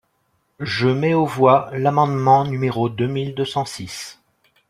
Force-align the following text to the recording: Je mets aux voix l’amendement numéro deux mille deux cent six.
Je 0.63 0.87
mets 0.87 1.13
aux 1.13 1.27
voix 1.27 1.69
l’amendement 1.73 2.43
numéro 2.43 2.89
deux 2.89 3.05
mille 3.05 3.35
deux 3.35 3.45
cent 3.45 3.65
six. 3.65 4.19